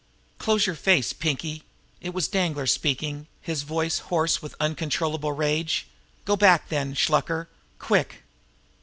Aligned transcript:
"Close 0.39 0.65
your 0.65 0.73
face, 0.75 1.13
Pinkie!" 1.13 1.61
It 2.01 2.11
was 2.11 2.27
Danglar 2.27 2.65
speaking, 2.65 3.27
his 3.39 3.61
voice 3.61 3.99
hoarse 3.99 4.41
with 4.41 4.55
uncontrollable 4.59 5.33
rage. 5.33 5.85
"Go 6.25 6.33
on 6.33 6.39
back, 6.39 6.69
then, 6.69 6.95
Shluker. 6.95 7.47
Quick!" 7.77 8.23